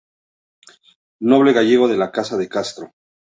[1.33, 2.91] Noble gallego de la casa de Castro.